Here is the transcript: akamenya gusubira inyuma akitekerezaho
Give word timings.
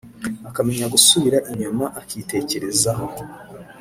akamenya 0.49 0.85
gusubira 0.93 1.37
inyuma 1.51 1.85
akitekerezaho 2.01 3.05